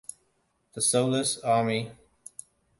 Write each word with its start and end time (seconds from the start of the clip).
The 0.73 0.81
Soulless 0.81 1.37
Army. 1.43 1.91